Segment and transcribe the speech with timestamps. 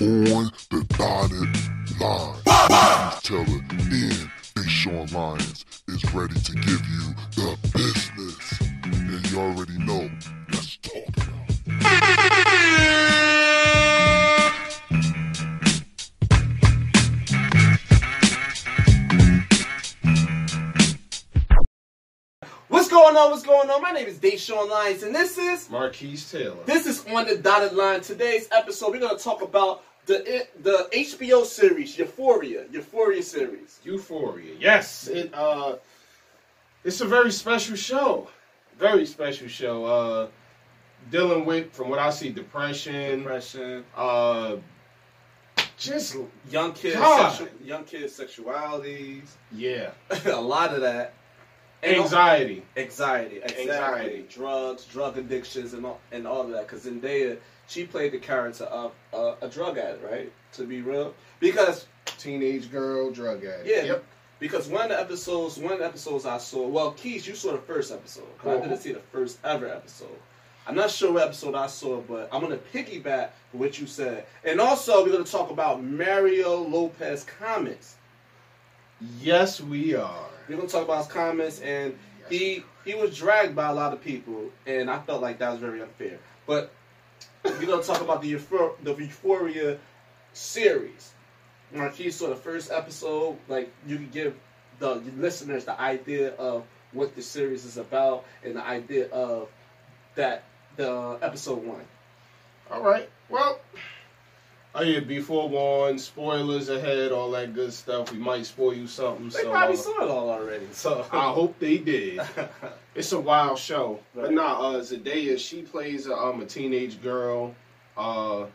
[0.00, 2.40] on the dotted line.
[2.46, 7.14] Marquise Taylor and Deshaun Lyons is ready to give you
[24.28, 26.56] Deshaun Lyons, and this is Marquise Taylor.
[26.64, 28.00] this is on the dotted line.
[28.00, 33.80] Today's episode, we're gonna talk about the the HBO series Euphoria, Euphoria series.
[33.84, 34.54] Euphoria.
[34.58, 35.76] Yes, it uh
[36.84, 38.28] it's a very special show.
[38.78, 39.84] Very special show.
[39.84, 40.28] Uh
[41.10, 44.56] dealing with from what I see depression, Depression, uh
[45.76, 46.16] just
[46.50, 47.38] young kids, God.
[47.38, 49.90] sexu- young kids sexualities, yeah,
[50.24, 51.12] a lot of that.
[51.84, 52.62] Anxiety.
[52.76, 53.70] anxiety, exactly.
[53.70, 54.26] Anxiety.
[54.30, 56.66] drugs, drug addictions, and all, and all of that.
[56.66, 60.32] Because Zendaya, she played the character of uh, a drug addict, right?
[60.54, 61.86] To be real, because
[62.18, 63.66] Teenage girl, drug addict.
[63.66, 63.82] Yeah.
[63.84, 64.04] Yep.
[64.40, 67.52] Because one of the episodes, one of the episodes I saw, well, Keys, you saw
[67.52, 68.26] the first episode.
[68.38, 70.08] 'cause I didn't see the first ever episode.
[70.66, 74.60] I'm not sure what episode I saw, but I'm gonna piggyback what you said, and
[74.60, 77.94] also we're gonna talk about Mario Lopez comments.
[79.20, 80.28] Yes, we are.
[80.48, 84.02] We're gonna talk about his comments, and he he was dragged by a lot of
[84.02, 86.18] people, and I felt like that was very unfair.
[86.46, 86.72] But
[87.44, 89.78] we're gonna talk about the Euphor- the Euphoria
[90.32, 91.12] series.
[91.72, 94.34] Marquise saw the first episode, like you can give
[94.78, 99.48] the listeners the idea of what the series is about and the idea of
[100.14, 100.44] that
[100.76, 101.84] the episode one.
[102.70, 103.08] All right.
[103.28, 103.60] Well,
[104.74, 108.12] oh yeah, before one, spoilers ahead, all that good stuff.
[108.12, 109.28] We might spoil you something.
[109.28, 110.66] They so probably uh, saw it all already.
[110.72, 112.20] So I hope they did.
[112.94, 113.98] It's a wild show.
[114.14, 114.32] But Right.
[114.34, 117.52] nah, uh, Zendaya, she plays a, um, a teenage girl.
[117.96, 118.46] Uh,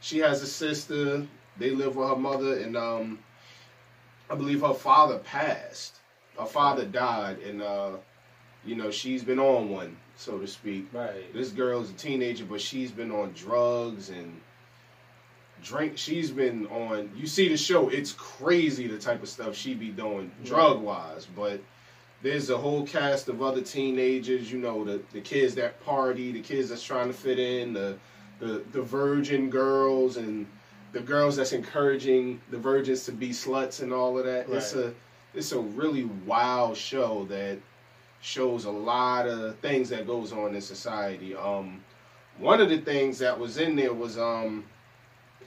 [0.00, 1.26] she has a sister.
[1.56, 3.18] They live with her mother, and um,
[4.28, 5.96] I believe her father passed.
[6.38, 7.92] Her father died, and uh,
[8.64, 10.86] you know she's been on one, so to speak.
[10.92, 11.32] right.
[11.32, 14.38] This girl's a teenager, but she's been on drugs and
[15.62, 15.96] drink.
[15.96, 17.10] She's been on.
[17.16, 17.88] You see the show?
[17.88, 21.26] It's crazy the type of stuff she be doing drug wise.
[21.26, 21.60] But
[22.22, 24.50] there's a whole cast of other teenagers.
[24.50, 27.98] You know, the the kids that party, the kids that's trying to fit in, the
[28.40, 30.46] the the virgin girls and
[30.92, 34.48] the girls that's encouraging the virgins to be sluts and all of that.
[34.48, 34.94] It's a
[35.34, 37.58] it's a really wild show that
[38.20, 41.36] shows a lot of things that goes on in society.
[41.36, 41.82] Um,
[42.38, 44.64] one of the things that was in there was um,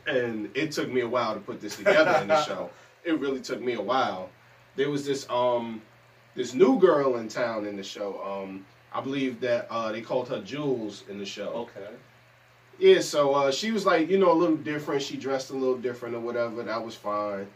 [0.07, 2.69] and it took me a while to put this together in the show.
[3.03, 4.29] It really took me a while.
[4.75, 5.81] There was this um,
[6.35, 8.21] this new girl in town in the show.
[8.23, 11.49] Um, I believe that uh, they called her Jules in the show.
[11.49, 11.87] Okay.
[12.79, 15.01] Yeah, so uh, she was like, you know, a little different.
[15.01, 16.63] She dressed a little different or whatever.
[16.63, 17.47] That was fine.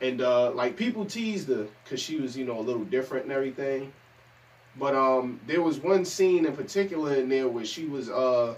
[0.00, 3.32] And uh, like people teased her because she was, you know, a little different and
[3.32, 3.92] everything.
[4.78, 8.54] But um, there was one scene in particular in there where she was, uh,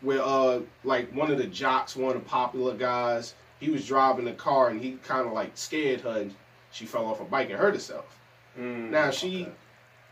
[0.00, 4.24] where uh, like one of the jocks, one of the popular guys, he was driving
[4.24, 6.34] the car and he kind of like scared her and
[6.70, 8.18] she fell off a bike and hurt herself.
[8.58, 9.52] Mm, Now she okay.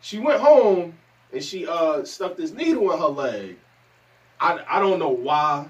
[0.00, 0.94] she went home
[1.32, 3.56] and she uh stuck this needle in her leg.
[4.41, 5.66] I, I don't know why,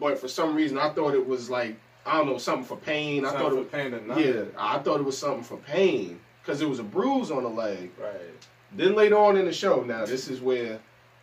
[0.00, 3.24] but for some reason I thought it was like I don't know something for pain.
[3.24, 6.68] I thought it pain and yeah I thought it was something for pain because it
[6.68, 7.90] was a bruise on the leg.
[8.00, 8.48] Right.
[8.74, 10.80] Then later on in the show, now this is where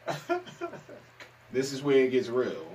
[1.51, 2.65] this is where it gets real,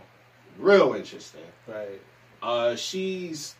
[0.58, 1.40] real interesting.
[1.66, 2.00] right.
[2.42, 3.54] Uh, she's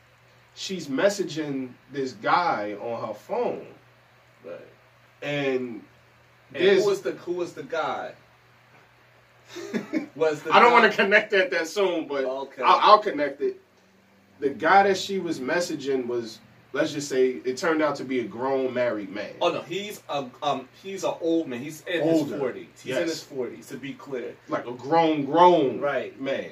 [0.55, 3.67] she's messaging this guy on her phone,
[4.45, 4.59] Right.
[5.23, 5.83] and
[6.55, 8.13] And who was the who was the guy?
[10.17, 12.63] Was the I don't guy- want to connect that that soon, but Okay.
[12.63, 13.61] I'll, I'll connect it.
[14.41, 16.39] The guy that she was messaging was,
[16.75, 19.33] let's just say, it turned out to be a grown married man.
[19.41, 21.61] Oh no, he's a um he's an old man.
[21.61, 22.31] He's in Older.
[22.33, 22.67] his forties.
[22.83, 23.67] He's in his forties.
[23.69, 24.35] To be clear.
[24.49, 26.21] Like a grown, grown Right.
[26.21, 26.51] man.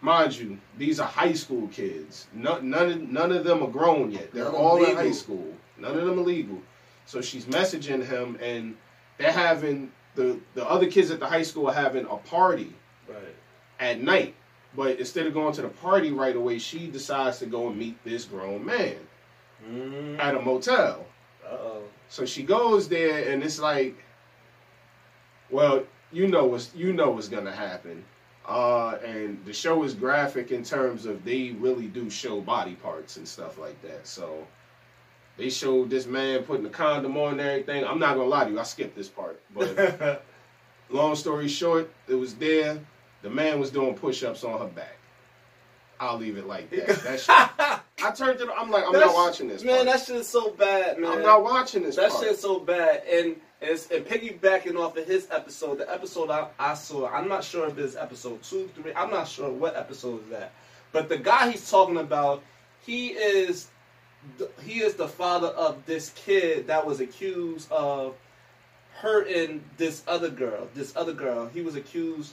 [0.00, 2.26] Mind you, these are high school kids.
[2.34, 4.32] None, none, of, none of them are grown yet.
[4.32, 5.52] They're None all in high school.
[5.78, 6.60] None of them are legal.
[7.06, 8.76] So she's messaging him, and
[9.18, 12.72] they're having the the other kids at the high school are having a party
[13.08, 13.34] Right.
[13.80, 14.34] at night.
[14.76, 17.96] But instead of going to the party right away, she decides to go and meet
[18.04, 18.96] this grown man
[19.70, 20.18] Mm.
[20.18, 21.06] at a motel.
[21.44, 21.82] Uh oh.
[22.08, 23.96] So she goes there, and it's like,
[25.50, 28.04] well, you know what's you know what's gonna happen.
[28.46, 33.16] Uh, and the show is graphic in terms of they really do show body parts
[33.16, 34.06] and stuff like that.
[34.06, 34.46] So
[35.38, 37.84] they showed this man putting the condom on and everything.
[37.84, 39.40] I'm not gonna lie to you, I skipped this part.
[39.54, 40.22] But
[40.90, 42.78] long story short, it was there.
[43.22, 44.98] The man was doing push-ups on her back.
[45.98, 46.86] I'll leave it like that.
[47.26, 47.26] that
[48.04, 48.48] I turned it.
[48.56, 49.64] I'm like, I'm not watching this.
[49.64, 49.86] Man, part.
[49.98, 51.10] that shit is so bad, man.
[51.10, 51.96] I'm not watching this.
[51.96, 52.24] That part.
[52.24, 53.02] shit's so bad.
[53.10, 57.42] And it's and piggybacking off of his episode, the episode I, I saw, I'm not
[57.44, 58.92] sure if it's episode two, three.
[58.94, 60.52] I'm not sure what episode is that.
[60.92, 62.42] But the guy he's talking about,
[62.84, 63.68] he is
[64.38, 68.14] the- he is the father of this kid that was accused of
[69.00, 70.68] hurting this other girl.
[70.74, 72.32] This other girl, he was accused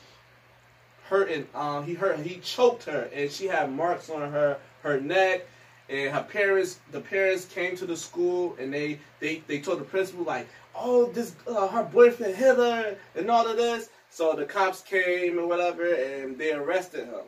[1.09, 1.47] hurting.
[1.53, 2.19] Um, he hurt.
[2.19, 5.45] He choked her, and she had marks on her her neck.
[5.91, 9.83] And her parents, the parents came to the school, and they they they told the
[9.83, 13.89] principal like, "Oh, this uh, her boyfriend hit her," and all of this.
[14.09, 17.25] So the cops came and whatever, and they arrested him.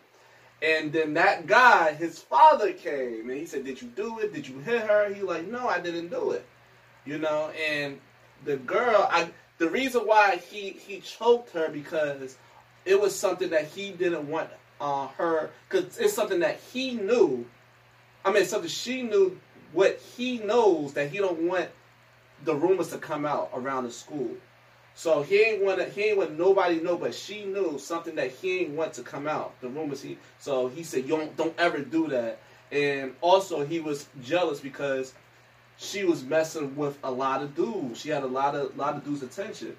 [0.62, 4.34] And then that guy, his father came, and he said, "Did you do it?
[4.34, 6.46] Did you hit her?" He like, "No, I didn't do it."
[7.06, 8.00] You know, and
[8.46, 12.38] the girl, I the reason why he he choked her because
[12.86, 14.50] it was something that he didn't want
[14.80, 17.46] uh, her because it's something that he knew.
[18.26, 19.40] I mean, something she knew.
[19.72, 21.68] What he knows that he don't want
[22.44, 24.30] the rumors to come out around the school.
[24.96, 28.16] So he ain't want to, he ain't want nobody to know, but she knew something
[28.16, 29.60] that he ain't want to come out.
[29.62, 32.40] The rumors he so he said, "You don't don't ever do that."
[32.72, 35.14] And also he was jealous because
[35.78, 38.00] she was messing with a lot of dudes.
[38.00, 39.76] She had a lot of lot of dudes' attention.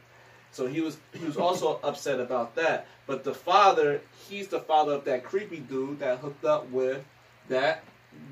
[0.51, 2.87] So he was he was also upset about that.
[3.07, 7.05] But the father, he's the father of that creepy dude that hooked up with
[7.49, 7.85] that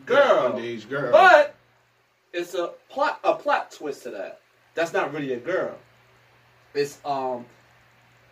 [0.07, 0.53] girl.
[0.53, 1.13] underage girl.
[1.13, 1.55] But
[2.33, 4.41] it's a plot a plot twist to that.
[4.75, 5.77] That's not really a girl.
[6.75, 7.47] It's um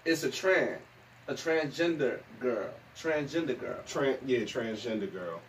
[0.05, 0.81] it's a trans
[1.29, 2.71] a transgender girl.
[2.97, 3.79] Transgender girl.
[3.87, 5.41] Tran- yeah, transgender girl.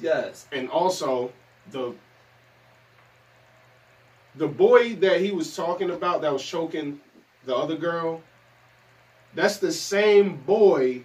[0.00, 0.46] Yes.
[0.52, 1.32] and also
[1.70, 1.94] the
[4.34, 7.00] the boy that he was talking about that was choking
[7.46, 8.20] the other girl
[9.34, 11.02] that's the same boy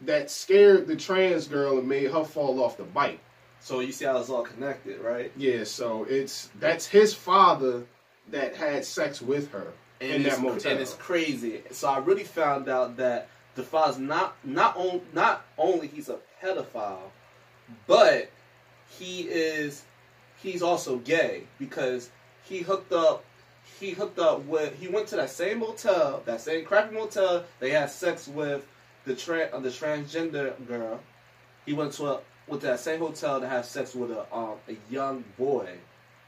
[0.00, 3.20] that scared the trans girl and made her fall off the bike
[3.62, 5.30] So you see how it's all connected, right?
[5.36, 7.84] yeah so it's that's his father
[8.30, 11.62] that had sex with her in that motel and it's crazy.
[11.70, 16.18] So I really found out that the father's not not on not only he's a
[16.42, 17.10] pedophile,
[17.86, 18.30] but
[18.88, 19.84] he is
[20.42, 22.10] he's also gay because
[22.44, 23.24] he hooked up
[23.78, 27.70] he hooked up with he went to that same motel that same crappy motel they
[27.70, 28.66] had sex with
[29.04, 31.00] the tra- uh, the transgender girl.
[31.66, 32.20] He went to a
[32.50, 35.68] to that same hotel to have sex with a um a young boy,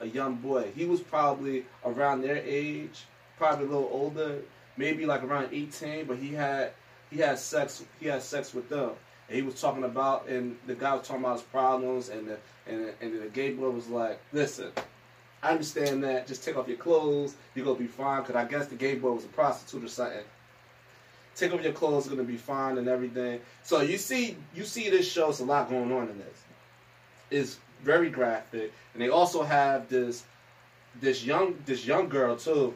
[0.01, 0.73] a young boy.
[0.75, 3.05] He was probably around their age,
[3.37, 4.39] probably a little older,
[4.77, 6.07] maybe like around eighteen.
[6.07, 6.73] But he had
[7.11, 8.91] he had sex he had sex with them,
[9.29, 12.39] and he was talking about and the guy was talking about his problems, and the
[12.67, 14.71] and the, and the gay boy was like, listen.
[15.43, 16.27] I understand that.
[16.27, 17.35] Just take off your clothes.
[17.55, 18.25] You're gonna be fine.
[18.25, 20.25] Cause I guess the gay boy was a prostitute or something
[21.37, 23.41] take off your clothes, it's gonna be fine and everything.
[23.63, 25.31] So you see, you see this show.
[25.31, 26.43] It's a lot going on in this.
[27.31, 30.25] It's very graphic, and they also have this
[31.01, 32.75] this young this young girl too.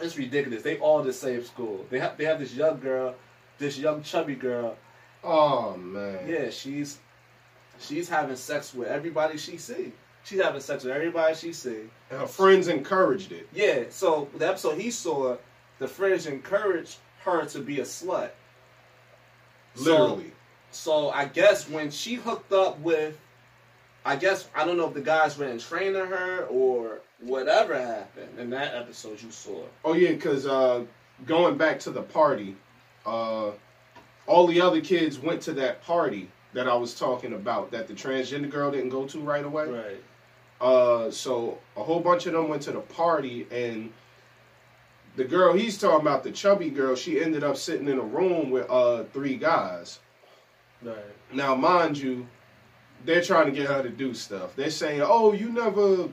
[0.00, 0.62] It's ridiculous.
[0.62, 1.84] They all the same school.
[1.90, 3.14] They have they have this young girl,
[3.58, 4.76] this young chubby girl.
[5.24, 6.98] oh man Yeah, she's
[7.80, 9.92] she's having sex with everybody she see.
[10.24, 11.88] She's having sex with everybody she see.
[12.10, 13.84] and her friends encouraged it Yeah.
[13.90, 15.36] So the episode he saw,
[15.78, 18.30] the friends encouraged her to be a slut.
[19.74, 20.32] So- literally
[20.70, 23.18] So I guess when she hooked up with,
[24.04, 28.38] I guess I don't know if the guys were in training her or whatever happened
[28.38, 29.62] in that episode you saw.
[29.84, 30.84] Oh yeah, because uh,
[31.26, 32.54] going back to the party,
[33.06, 33.50] uh,
[34.26, 37.94] all the other kids went to that party that I was talking about that the
[37.94, 39.68] transgender girl didn't go to right away.
[39.68, 40.02] Right.
[40.60, 43.92] Uh, so a whole bunch of them went to the party, and
[45.18, 48.50] the girl he's talking about, the chubby girl, she ended up sitting in a room
[48.50, 49.98] with uh three guys.
[50.80, 50.96] Right.
[51.32, 52.26] Now, mind you,
[53.04, 54.54] they're trying to get her to do stuff.
[54.54, 56.08] They're saying, "Oh, you never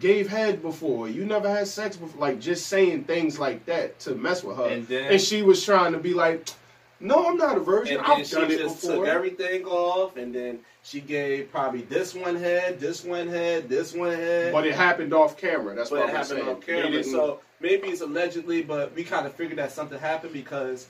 [0.00, 1.08] gave head before.
[1.08, 4.64] You never had sex before." Like just saying things like that to mess with her.
[4.68, 6.48] And then- and she was trying to be like,
[6.98, 7.98] "No, I'm not a virgin.
[7.98, 11.82] And I've then done it just before." took everything off, and then she gave probably
[11.82, 14.52] this one head, this one head, this one head.
[14.52, 15.72] but it happened off camera.
[15.76, 16.48] That's but what I'm happened saying.
[16.48, 16.90] on They camera.
[16.90, 20.86] didn't- So maybe it's allegedly, but we kind of figured that something happened because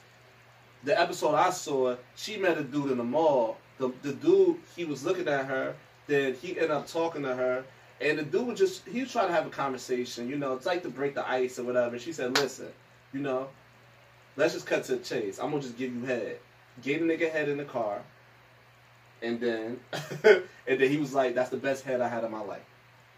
[0.82, 3.56] the episode I saw, she met a dude in the mall.
[3.78, 5.74] The the dude he was looking at her,
[6.08, 7.64] then he ended up talking to her,
[8.00, 10.28] and the dude was just he was trying to have a conversation.
[10.28, 11.98] You know, it's like to break the ice or whatever.
[11.98, 12.68] She said, "Listen,
[13.12, 13.48] you know,
[14.36, 15.38] let's just cut to the chase.
[15.38, 16.38] I'm gonna just give you head.
[16.82, 18.02] Gave the nigga head in the car."
[19.22, 19.80] And then,
[20.24, 22.66] and then he was like, "That's the best head I had in my life."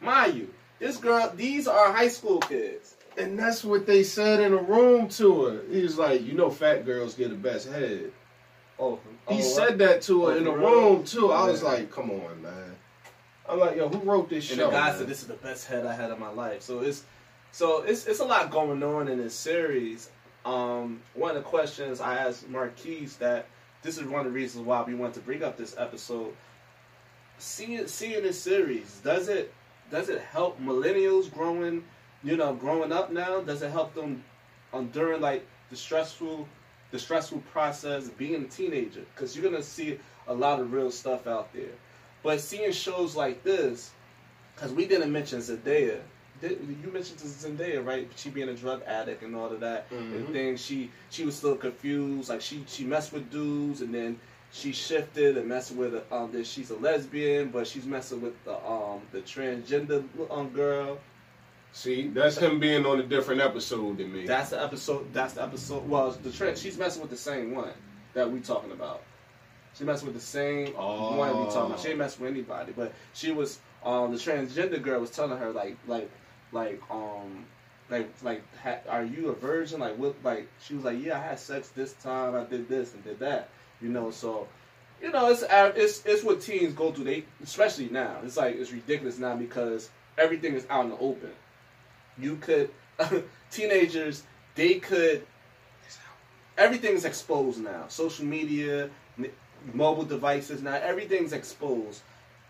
[0.00, 2.96] Mind you, this girl, these are high school kids.
[3.18, 5.61] And that's what they said in a room to her.
[5.70, 8.12] He was like, you know, fat girls get the best head.
[8.78, 11.32] Oh, He oh, said that to her Oh, in the room too.
[11.32, 12.76] I was like, come on, man.
[13.49, 14.66] I'm like, yo, who wrote this And show?
[14.66, 14.99] the guy man?
[14.99, 16.62] said this is the best head I had in my life.
[16.62, 17.04] So it's
[17.52, 20.11] so it's it's a lot going on in this series.
[20.44, 23.46] Um, one of the questions I asked Marquise that
[23.82, 26.35] this is one of the reasons why we want to bring up this episode.
[27.38, 29.54] Seeing seeing this series does it
[29.90, 31.85] does it help millennials growing
[32.23, 33.40] you know growing up now?
[33.40, 34.23] Does it help them
[34.73, 36.46] um, during like the stressful
[36.90, 39.04] the stressful process being a teenager?
[39.14, 41.75] Because you're gonna see a lot of real stuff out there.
[42.23, 43.92] But seeing shows like this,
[44.54, 46.00] because we didn't mention Zendaya.
[46.40, 48.08] Did, you mentioned Zendaya, right?
[48.16, 49.87] She being a drug addict and all of that.
[50.12, 50.32] And Mhm.
[50.32, 52.28] then she she was still confused.
[52.28, 54.18] Like she she messed with dudes, and then
[54.52, 56.32] she shifted and messed with um.
[56.32, 60.99] That she's a lesbian, but she's messing with the um the transgender um girl.
[61.76, 64.25] See, that's him being on a different episode than me.
[64.25, 65.12] That's the episode.
[65.12, 65.87] That's the episode.
[65.87, 66.56] Well, the trend.
[66.56, 67.68] She's messing with the same one
[68.14, 69.02] that we talking about.
[69.75, 71.16] She messing with the same Oh.
[71.16, 71.80] one we talking about.
[71.80, 73.59] She ain't messing with anybody, but she was.
[73.85, 76.11] Um, the transgender girl was telling her like, like,
[76.50, 77.45] like, um,
[77.90, 79.78] like, like, ha, are you a virgin?
[79.78, 80.14] Like, what?
[80.25, 82.35] Like, she was like, yeah, I had sex this time.
[82.35, 83.50] I did this and did that.
[83.83, 84.49] You know, so.
[85.02, 87.04] You know, it's it's it's what teens go through.
[87.04, 88.16] They especially now.
[88.25, 91.33] It's like it's ridiculous now because everything is out in the open.
[92.18, 92.70] You could
[93.50, 95.26] teenagers they could
[96.56, 97.85] everything's exposed now.
[97.88, 98.90] Social media,
[99.73, 102.02] mobile devices now everything's exposed.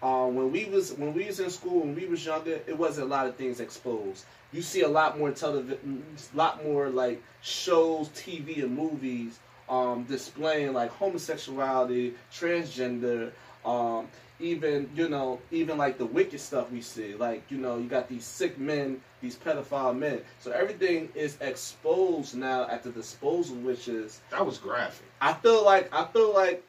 [0.03, 3.07] Um, when we was when we was in school when we was younger, it wasn't
[3.07, 4.25] a lot of things exposed.
[4.53, 10.05] You see a lot more television, a lot more like shows, TV, and movies um,
[10.05, 13.33] displaying like homosexuality, transgender,
[13.65, 14.09] um,
[14.39, 17.15] even you know even like the wicked stuff we see.
[17.15, 20.21] Like you know you got these sick men, these pedophile men.
[20.41, 25.07] So everything is exposed now at the disposal, which is that was graphic.
[25.21, 26.63] I feel like I feel like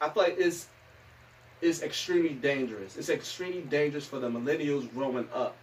[0.00, 0.68] I feel like it's
[1.60, 2.96] it's extremely dangerous.
[2.96, 5.54] It's extremely dangerous for the millennials growing up.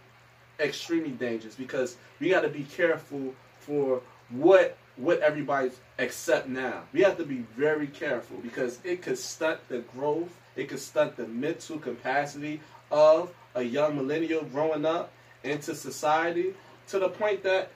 [0.60, 6.82] Extremely dangerous because we got to be careful for what what everybody accept now.
[6.92, 10.38] We have to be very careful because it could stunt the growth.
[10.54, 12.60] It could stunt the mental capacity
[12.92, 15.12] of a young millennial growing up
[15.44, 16.54] into society
[16.88, 17.70] to the point that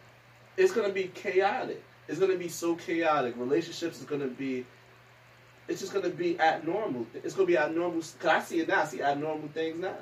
[0.57, 1.83] it's going to be chaotic.
[2.09, 3.35] It's going to be so chaotic.
[3.37, 4.67] Relationships is going to be
[5.69, 7.07] it's just gonna be abnormal.
[7.15, 8.01] It's gonna be abnormal.
[8.01, 8.83] Cause I see it now.
[8.83, 9.97] I see abnormal things now.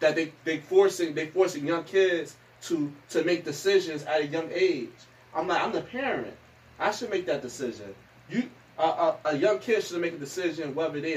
[0.00, 4.50] That they they forcing they forcing young kids to to make decisions at a young
[4.52, 4.90] age.
[5.34, 6.34] I'm like I'm the parent.
[6.78, 7.94] I should make that decision.
[8.28, 11.14] You uh, a, a young kid should make a decision whether they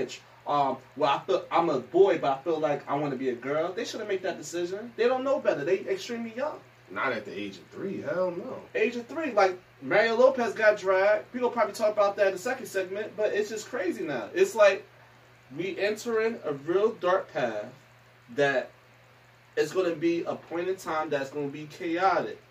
[0.47, 3.29] um well I feel I'm a boy but I feel like I want to be
[3.29, 3.73] a girl.
[3.73, 4.91] They shouldn't make that decision.
[4.95, 5.63] They don't know better.
[5.63, 6.59] They extremely young.
[6.89, 8.01] Not at the age of three.
[8.01, 8.61] Hell no.
[8.73, 11.31] Age of three, like Mario Lopez got dragged.
[11.33, 14.29] People probably talk about that in the second segment, but it's just crazy now.
[14.33, 14.85] It's like
[15.55, 17.65] we entering a real dark path
[18.35, 18.71] that
[19.55, 22.41] is going to be a point in time that's going to be chaotic,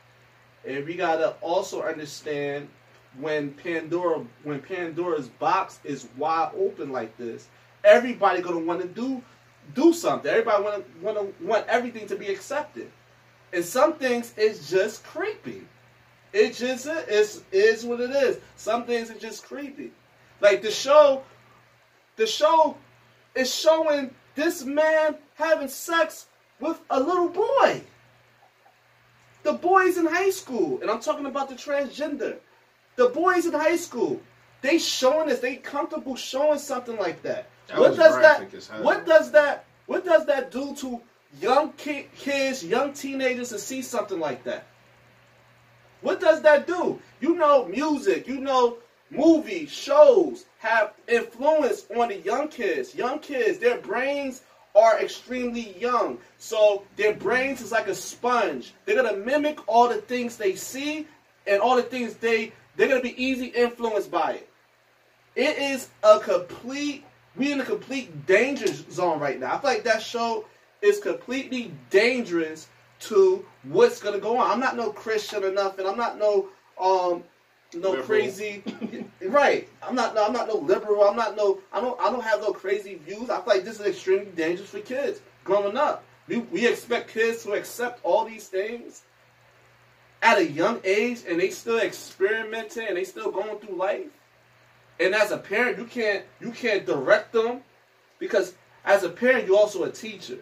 [0.66, 2.68] and we gotta also understand
[3.18, 7.48] when Pandora when Pandora's box is wide open like this,
[7.86, 9.22] everybody gonna want to do
[9.74, 10.30] do something.
[10.30, 12.90] Everybody want to want to want everything to be accepted.
[13.52, 15.62] And some things is just creepy.
[16.32, 18.38] It just is is what it is.
[18.56, 19.92] Some things are just creepy.
[20.40, 21.22] Like the show,
[22.16, 22.76] the show
[23.34, 26.26] is showing this man having sex
[26.60, 27.82] with a little boy.
[29.44, 32.36] The boys in high school, and I'm talking about the transgender.
[32.96, 34.20] The boys in high school,
[34.60, 35.38] they showing this.
[35.38, 37.46] They comfortable showing something like that.
[37.68, 38.38] That what does that?
[38.38, 38.82] graphic as hell.
[38.82, 39.64] What does that?
[39.86, 41.00] What does that do to
[41.40, 44.66] young ki- kids, young teenagers to see something like that?
[46.00, 47.00] What does that do?
[47.20, 48.78] You know, music, you know,
[49.10, 52.94] movies, shows have influence on the young kids.
[52.94, 54.42] Young kids, their brains
[54.74, 56.18] are extremely young.
[56.38, 58.74] So their brains is like a sponge.
[58.84, 61.06] They're gonna mimic all the things they see
[61.46, 64.48] and all the things they they're gonna be easy influenced by it.
[65.34, 67.05] It is a complete
[67.36, 69.54] we in a complete danger zone right now.
[69.54, 70.46] I feel like that show
[70.82, 74.50] is completely dangerous to what's gonna go on.
[74.50, 75.86] I'm not no Christian or nothing.
[75.86, 76.48] I'm not no
[76.80, 77.24] um
[77.74, 78.06] no Liberal.
[78.06, 78.62] crazy
[79.22, 79.68] right.
[79.82, 81.04] I'm not no, I'm not no liberal.
[81.04, 83.28] I'm not no I don't I don't have no crazy views.
[83.28, 86.04] I feel like this is extremely dangerous for kids growing up.
[86.28, 89.02] We we expect kids to accept all these things
[90.22, 94.06] at a young age and they still experimenting and they still going through life.
[94.98, 97.62] And as a parent, you can't you can't direct them
[98.18, 100.38] because as a parent, you're also a teacher.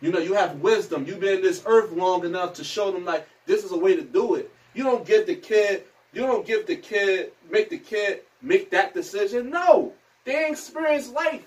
[0.00, 1.06] You know, you have wisdom.
[1.06, 3.96] You've been in this earth long enough to show them like this is a way
[3.96, 4.50] to do it.
[4.74, 8.94] You don't give the kid, you don't give the kid, make the kid make that
[8.94, 9.50] decision?
[9.50, 9.92] No,
[10.24, 11.46] they experience life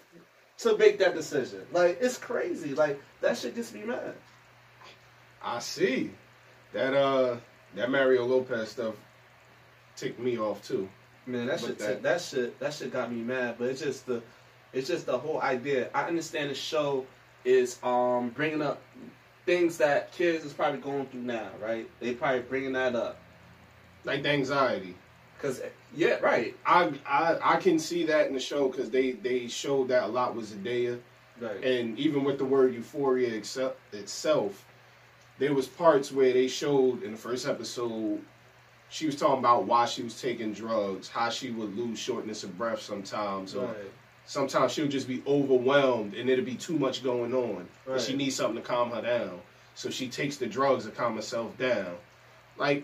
[0.59, 1.61] to make that decision.
[1.71, 2.75] Like it's crazy.
[2.75, 4.15] Like that shit gets me mad.
[5.41, 6.11] I see
[6.73, 7.37] that uh
[7.75, 8.95] that Mario Lopez stuff
[9.95, 10.89] ticked me off too.
[11.29, 13.55] Man, that shit, that- that, shit, that shit got me mad.
[13.59, 14.21] But it's just the,
[14.73, 15.89] it's just the whole idea.
[15.93, 17.05] I understand the show
[17.45, 18.81] is um bringing up
[19.45, 21.89] things that kids is probably going through now, right?
[21.99, 23.17] They probably bringing that up
[24.03, 24.95] Like the anxiety.
[25.37, 25.61] because
[25.95, 29.87] yeah, right, I I I can see that in the show because they they showed
[29.87, 30.99] that a lot with Zendaya.
[31.39, 34.65] right, and even with the word euphoria excel- itself
[35.39, 38.19] there was parts where they showed in the first episode
[38.89, 42.57] she was talking about why she was taking drugs how she would lose shortness of
[42.57, 43.75] breath sometimes or right,
[44.25, 48.35] sometimes she'll just be overwhelmed and it'll be too much going on and she needs
[48.35, 49.39] something to calm her down
[49.75, 51.95] so she takes the drugs to calm herself down
[52.57, 52.83] like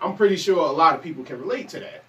[0.00, 2.02] i'm pretty sure a lot of people can relate to that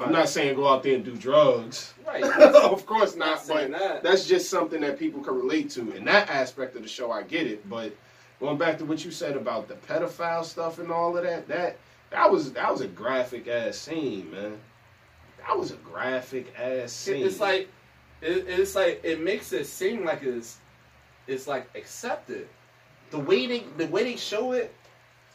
[0.00, 2.22] i'm not saying go out there and do drugs right.
[2.54, 4.02] of course Not not, but that.
[4.02, 5.92] that's just something that people can relate to.
[5.92, 7.68] In that aspect of the show, I get it.
[7.68, 7.94] But
[8.40, 11.76] going back to what you said about the pedophile stuff and all of that, that
[12.10, 14.58] that was that was a graphic ass scene, man.
[15.38, 17.24] That was a graphic ass scene.
[17.24, 17.68] It's like,
[18.20, 20.58] it, it's like it makes it seem like it's,
[21.26, 22.48] it's like accepted.
[23.10, 24.74] The way they, the way they show it,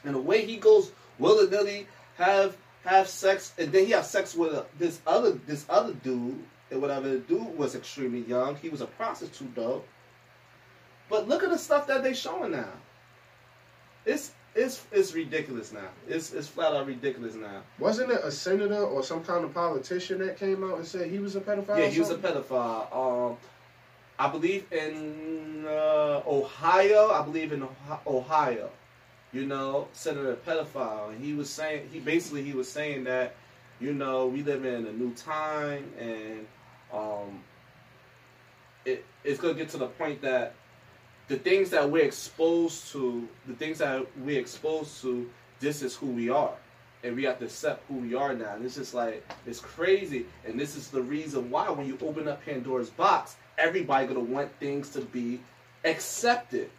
[0.03, 4.36] and the way he goes willy nilly have have sex, and then he have sex
[4.36, 8.55] with a, this other this other dude, and whatever the dude was extremely young.
[8.58, 9.84] He was a prostitute though.
[11.10, 12.70] But look at the stuff that they showing now.
[14.05, 15.89] It's it's it's ridiculous now.
[16.07, 17.62] It's it's flat out ridiculous now.
[17.77, 21.19] wasn't it a senator or some kind of politician that came out and said he
[21.19, 21.77] was a pedophile?
[21.77, 22.95] Yeah, he was a pedophile.
[22.95, 23.38] Um,
[24.17, 27.12] I believe in uh, Ohio.
[27.12, 27.67] I believe in
[28.07, 28.69] Ohio.
[29.33, 33.35] You know, Senator pedophile, and he was saying he basically he was saying that,
[33.81, 36.47] you know, we live in a new time, and
[36.94, 37.44] um,
[38.85, 40.53] it it's gonna get to the point that
[41.27, 46.07] the things that we're exposed to, the things that we're exposed to, this is who
[46.07, 46.53] we are.
[47.03, 48.55] And we have to accept who we are now.
[48.55, 50.25] And it's just like, it's crazy.
[50.46, 54.51] And this is the reason why when you open up Pandora's box, everybody gonna want
[54.59, 55.40] things to be
[55.83, 56.70] accepted.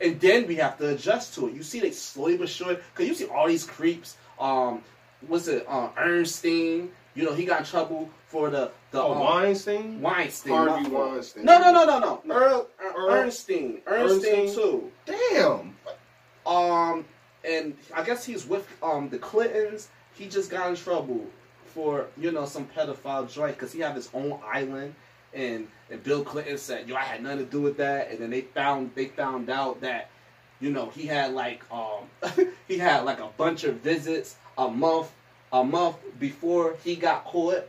[0.00, 1.54] And then we have to adjust to it.
[1.54, 4.82] You see they slowly but surely, because you see all these creeps, um,
[5.28, 10.00] what's it, uh, Ernstein, you know, he got trouble for the, the Oh, um, Weinstein.
[10.00, 10.52] Weinstein.
[10.52, 11.10] Harvey my fault.
[11.12, 11.44] Weinstein.
[11.44, 12.34] No, no, no, no, no.
[12.34, 13.82] Earl, Earl- Ernstein.
[13.86, 14.54] Ernstein, Ernstein?
[14.54, 14.92] too.
[15.04, 15.76] Damn.
[16.46, 17.04] Um,
[17.44, 19.88] and I guess he's with um the Clintons.
[20.14, 21.24] He just got in trouble
[21.66, 24.94] for you know some pedophile joint because he had his own island,
[25.34, 28.30] and and Bill Clinton said, "Yo, I had nothing to do with that." And then
[28.30, 30.10] they found they found out that
[30.60, 32.04] you know he had like um
[32.68, 35.10] he had like a bunch of visits a month
[35.52, 37.68] a month before he got caught.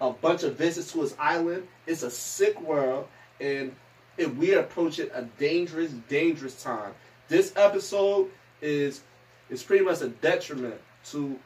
[0.00, 1.68] A bunch of visits to his island.
[1.86, 3.06] It's a sick world,
[3.40, 3.74] and
[4.18, 6.92] and we are approaching a dangerous, dangerous time.
[7.28, 9.02] This episode is
[9.50, 11.38] is pretty much a detriment to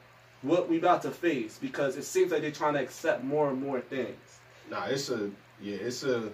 [0.43, 3.61] what we about to face because it seems like they're trying to accept more and
[3.61, 4.41] more things.
[4.71, 6.31] Nah, it's a yeah, it's a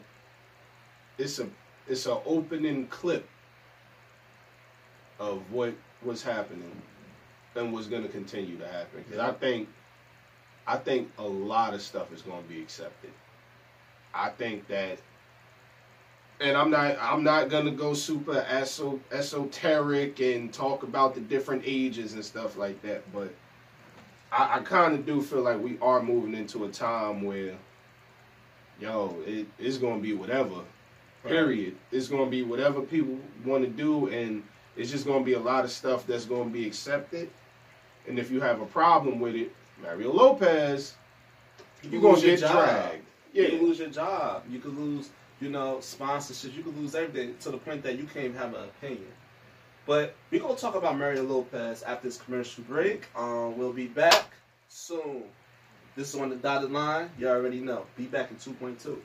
[1.18, 1.48] it's a
[1.88, 3.28] it's an opening clip
[5.18, 6.82] of what was happening
[7.57, 9.05] and what's going to continue to happen.
[9.11, 9.69] 'Cause I think
[10.67, 13.11] I think a lot of stuff is going to be accepted.
[14.14, 14.99] I think that
[16.40, 21.62] and I'm not I'm not gonna go super eso- esoteric and talk about the different
[21.64, 23.33] ages and stuff like that, but
[24.33, 27.55] I, I kind of do feel like we are moving into a time where,
[28.81, 30.62] yo, it, it's gonna be whatever.
[31.25, 31.77] Period.
[31.93, 34.43] It's gonna be whatever people want to do, and
[34.77, 37.31] it's just gonna be a lot of stuff that's gonna be accepted.
[38.07, 40.95] And if you have a problem with it, Mario Lopez,
[41.83, 43.05] You you're can gonna get dragged.
[43.33, 44.45] You Yeah, can lose your job.
[44.51, 46.55] You could lose, you know, sponsorships.
[46.55, 49.12] You could lose everything to the point that you can't even have an opinion.
[49.87, 53.07] But we're gonna talk about Mario Lopez after this commercial break.
[53.17, 54.27] Um, we'll be back
[54.69, 55.25] soon.
[55.97, 57.11] This is on the dotted line.
[57.19, 57.85] You already know.
[57.97, 58.97] Be back in 2.2.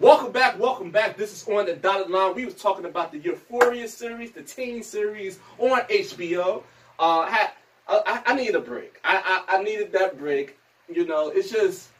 [0.00, 1.18] Welcome back, welcome back.
[1.18, 2.34] This is on the dotted line.
[2.34, 6.62] We was talking about the Euphoria series, the teen series on HBO.
[6.98, 7.50] Uh, I,
[7.86, 8.98] I, I needed a break.
[9.04, 10.56] I, I, I needed that break.
[10.88, 11.90] You know, it's just,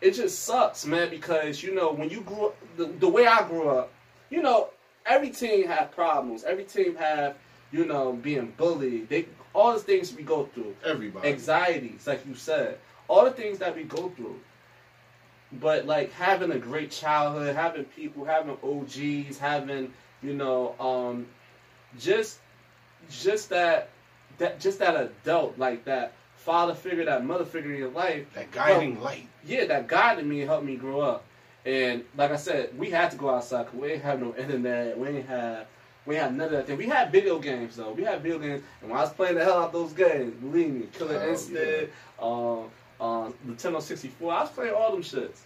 [0.00, 1.10] it just sucks, man.
[1.10, 3.92] Because you know, when you grew up, the, the way I grew up,
[4.30, 4.70] you know,
[5.04, 6.44] every team had problems.
[6.44, 7.36] Every team have,
[7.72, 9.10] you know, being bullied.
[9.10, 11.28] They all the things we go through everybody.
[11.28, 14.40] anxieties, like you said, all the things that we go through.
[15.60, 21.26] But like having a great childhood, having people, having OGs, having you know, um,
[21.98, 22.38] just
[23.10, 23.90] just that
[24.38, 28.50] that just that adult, like that father figure, that mother figure in your life, That
[28.50, 29.26] guiding light.
[29.46, 31.24] yeah, that guided me and helped me grow up.
[31.64, 34.98] And like I said, we had to go outside because we ain't have no internet.
[34.98, 35.66] We ain't have
[36.06, 36.76] we had none of that thing.
[36.76, 37.92] We had video games though.
[37.92, 40.34] We had video games, and when I was playing the hell out of those games,
[40.34, 45.40] believe me, Killer Oh, Instinct, um, um, Nintendo 64, I was playing all them shits.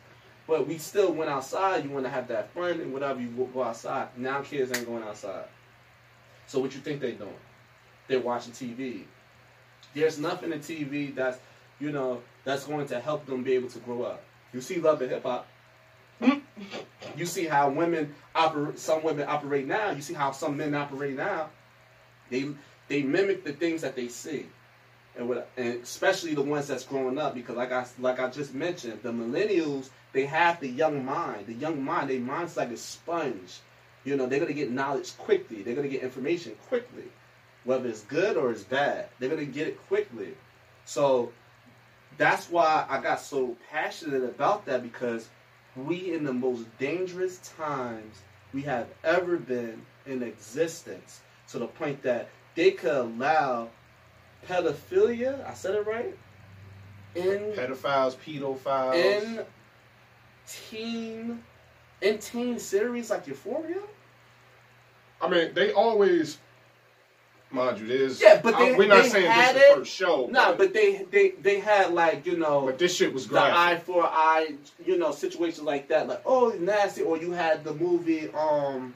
[0.46, 1.84] But we still went outside.
[1.84, 3.20] You want to have that fun and whatever.
[3.20, 4.08] You go- go outside.
[4.16, 5.44] Now kids ain't going outside.
[6.46, 7.34] So what you think they doing?
[8.06, 9.04] They're watching TV.
[9.94, 11.38] There's nothing in TV that's
[11.78, 14.22] you know that's going to help them be able to grow up.
[14.52, 15.46] You see Love and Hip Hop.
[17.16, 18.78] you see how women operate.
[18.78, 19.90] Some women operate now.
[19.90, 21.50] You see how some men operate now.
[22.30, 22.48] They
[22.88, 24.46] they mimic the things that they see,
[25.18, 28.54] and what and especially the ones that's growing up because like I like I just
[28.54, 31.46] mentioned, the millennials they have the young mind.
[31.46, 33.60] The young mind, their mind's like a sponge.
[34.04, 35.62] You know, they're gonna get knowledge quickly.
[35.62, 37.04] They're gonna get information quickly,
[37.64, 39.08] whether it's good or it's bad.
[39.18, 40.34] They're gonna get it quickly.
[40.84, 41.32] So
[42.16, 45.28] that's why I got so passionate about that because
[45.76, 48.22] we in the most dangerous times
[48.54, 53.68] we have ever been in existence to the point that they could allow
[54.46, 56.16] pedophilia, I said it right,
[57.14, 58.94] in Pedophiles, pedophiles.
[58.94, 59.44] in
[60.46, 61.42] teen
[62.00, 63.80] in teen series like Euphoria.
[65.20, 66.38] I mean, they always,
[67.50, 68.20] mind you, there's.
[68.22, 70.28] Yeah, but they- I- we're not they saying this is the first show.
[70.30, 73.54] No, but they they they had like you know but this shit was the graphic.
[73.56, 74.54] eye for eye,
[74.86, 78.94] you know, situations like that, like oh nasty, or you had the movie um,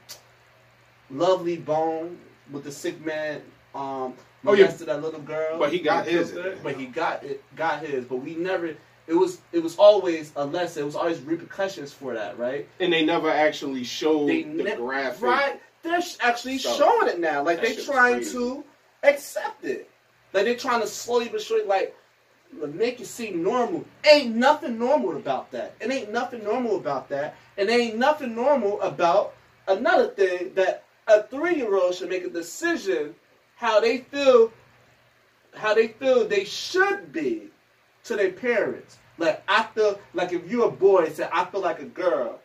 [1.10, 2.18] Lovely Bone
[2.52, 3.42] with the sick man
[3.74, 4.64] um Oh, yeah.
[4.64, 6.32] molested that little girl, But he got his.
[6.32, 8.74] her, but he got it, got his, but we never.
[9.06, 10.82] It was it was always a lesson.
[10.82, 12.66] It was always repercussions for that, right?
[12.80, 15.22] and they never actually showed They the ne- graphic.
[15.22, 15.60] Right?
[15.82, 17.42] They're sh- actually So, showing it now.
[17.42, 18.64] Like they're trying to
[19.02, 19.90] accept it.
[20.32, 21.94] Like they're trying to slowly but surely, like
[22.74, 23.84] make it seem normal.
[24.10, 25.74] Ain't nothing normal about that.
[25.80, 27.34] It ain't nothing normal about that.
[27.58, 29.34] And ain't nothing normal about
[29.68, 33.14] another thing that a three year old should make a decision
[33.62, 34.52] how they feel
[35.54, 37.48] how they feel they should be
[38.02, 38.98] to their parents.
[39.18, 42.40] Like I feel like if you're a boy and say I feel like a girl,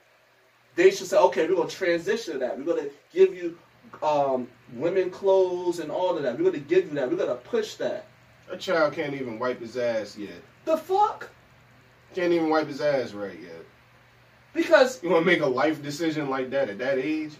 [0.75, 2.55] they should say, okay, we're gonna transition to that.
[2.55, 3.57] We're gonna give you
[4.03, 6.37] um, women clothes and all of that.
[6.37, 7.09] We're gonna give you that.
[7.09, 8.05] We're gonna push that.
[8.51, 10.41] A child can't even wipe his ass yet.
[10.65, 11.31] The fuck?
[12.13, 13.65] Can't even wipe his ass right yet.
[14.53, 17.33] Because You want to make a life decision like that at that age?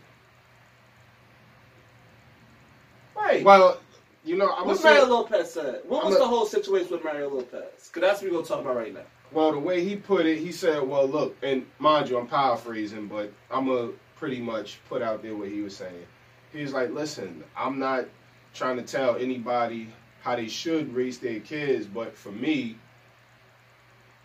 [3.27, 3.43] Right.
[3.43, 3.79] Well,
[4.23, 5.05] you know, I'm what Mario.
[5.05, 5.81] Lopez said.
[5.85, 7.89] What was a- the whole situation with Mario Lopez?
[7.91, 9.01] Cause that's what we're gonna talk about right now.
[9.31, 13.07] Well, the way he put it, he said, "Well, look, and mind you, I'm paraphrasing,
[13.07, 16.05] but I'm gonna pretty much put out there what he was saying.
[16.53, 18.05] He was like, "Listen, I'm not
[18.53, 19.89] trying to tell anybody
[20.21, 22.77] how they should raise their kids, but for me."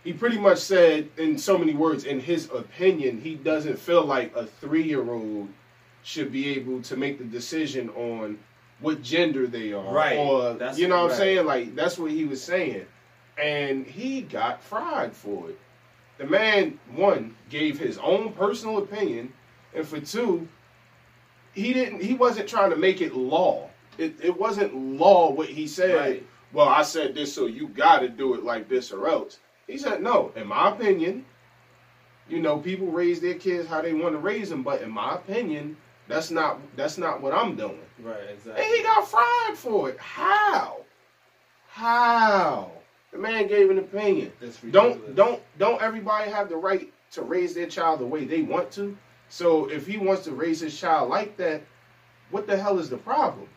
[0.05, 4.35] He pretty much said, in so many words, in his opinion, he doesn't feel like
[4.35, 5.49] a three year old
[6.03, 8.37] should be able to make the decision on
[8.83, 9.93] what gender they are.
[9.93, 10.19] Right.
[10.19, 11.13] Or, That's you know what right.
[11.13, 11.47] I'm saying?
[11.47, 12.87] Like, that's what he was saying.
[13.43, 15.59] And he got fried for it.
[16.19, 19.33] The man, one, gave his own personal opinion,
[19.75, 20.47] and for two,
[21.55, 23.71] he didn't he wasn't trying to make it law.
[23.99, 25.97] It it wasn't law what he said.
[25.97, 26.27] Right.
[26.53, 29.39] Well, I said this, so you gotta do it like this or else.
[29.67, 31.25] He said, no, in my opinion,
[32.29, 35.15] you know, people raise their kids how they want to raise them, but in my
[35.15, 35.77] opinion,
[36.09, 37.81] that's not that's not what I'm doing.
[38.03, 38.17] Right.
[38.33, 38.65] exactly.
[38.65, 39.99] And he got fried for it.
[39.99, 40.79] How?
[41.69, 42.71] How?
[43.13, 44.33] The man gave an opinion.
[44.71, 48.71] Don't don't don't everybody have the right to raise their child the way they want
[48.73, 48.97] to?
[49.29, 51.63] So if he wants to raise his child like that,
[52.31, 53.49] what the hell is the problem?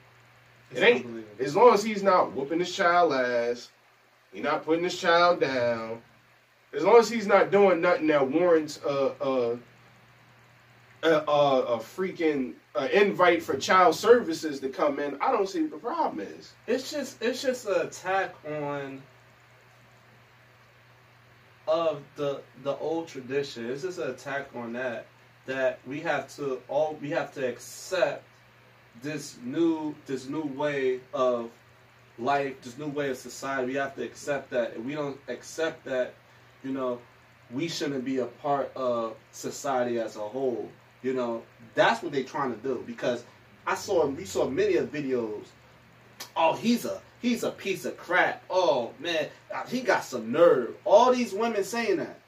[0.71, 3.69] It's It ain't as long as he's not whooping his child ass,
[4.31, 6.01] he's not putting his child down.
[6.73, 9.57] As long as he's not doing nothing that warrants a a
[11.05, 15.61] a, a, a freaking uh, invite for child services to come in, I don't see
[15.61, 16.53] what the problem is.
[16.67, 19.01] It's just it's just an attack on
[21.67, 23.69] of the the old tradition.
[23.69, 25.05] It's just an attack on that
[25.45, 28.23] that we have to all we have to accept
[29.01, 31.51] this new this new way of
[32.17, 33.67] life, this new way of society.
[33.67, 34.73] We have to accept that.
[34.75, 36.13] If we don't accept that,
[36.63, 36.99] you know,
[37.51, 40.69] we shouldn't be a part of society as a whole.
[41.05, 41.43] You know,
[41.75, 42.83] that's what they're trying to do.
[42.87, 43.23] Because
[43.67, 45.43] I saw we saw many of videos.
[46.35, 48.43] Oh, he's a he's a piece of crap.
[48.49, 50.75] Oh man, uh, he got some nerve.
[50.83, 52.19] All these women saying that.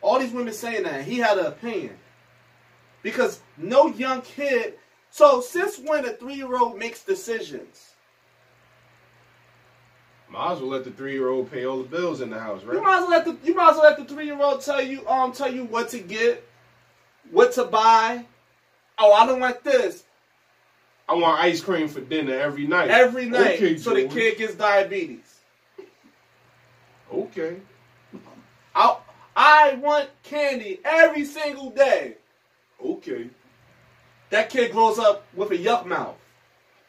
[0.00, 1.02] All these women saying that.
[1.06, 1.98] He had an opinion.
[3.02, 4.74] Because no young kid.
[5.10, 7.94] So since when a three year old makes decisions?
[10.30, 12.62] Might as well let the three year old pay all the bills in the house,
[12.62, 12.76] right?
[12.76, 14.60] You might as well let the you might as well let the three year old
[14.60, 16.47] tell you um tell you what to get,
[17.30, 18.24] what to buy.
[18.98, 20.04] Oh, I don't want this
[21.08, 22.90] I want ice cream for dinner every night.
[22.90, 25.40] every night, Okay, so the kid gets diabetes.
[27.12, 27.56] Okay.
[28.74, 28.96] I
[29.34, 32.16] I want candy every single day.
[32.84, 33.30] Okay.
[34.30, 36.16] That kid grows up with a yuck mouth.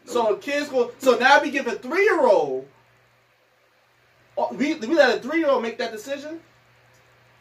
[0.04, 0.92] So kids go.
[0.98, 2.68] So now we give a three year old.
[4.52, 6.42] We we let a three year old make that decision.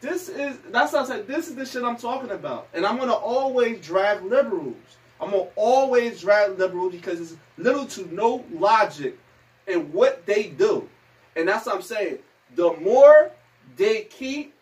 [0.01, 1.27] This is that's what I said.
[1.27, 4.75] This is the shit I'm talking about, and I'm gonna always drag liberals.
[5.19, 9.17] I'm gonna always drag liberals because it's little to no logic
[9.67, 10.87] in what they do,
[11.35, 12.19] and that's what I'm saying.
[12.55, 13.31] The more
[13.75, 14.53] they keep,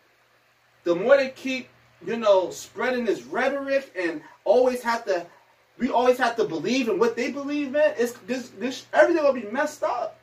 [0.82, 1.68] the more they keep,
[2.04, 5.24] you know, spreading this rhetoric and always have to,
[5.78, 7.94] we always have to believe in what they believe in.
[7.96, 10.18] It's this, this everything will be messed up.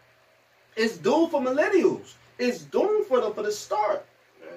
[0.75, 2.15] It's doomed for millennials.
[2.37, 4.05] It's doomed for them for the start.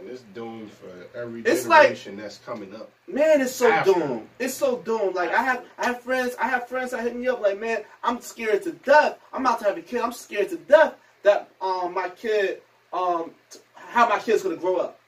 [0.09, 2.90] It's doomed for every It's like- generation that's coming up.
[3.07, 3.92] Man, it's so After.
[3.92, 4.29] doomed.
[4.38, 5.14] It's so doomed.
[5.14, 6.35] Like I have, I have friends.
[6.40, 9.18] I have friends that hit me up like, man, I'm scared to death.
[9.33, 10.01] I'm about to have a kid.
[10.01, 14.77] I'm scared to death that um my kid um t- how my kid's gonna grow
[14.77, 14.99] up.